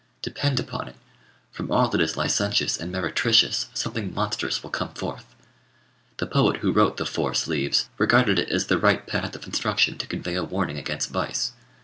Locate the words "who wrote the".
6.61-7.05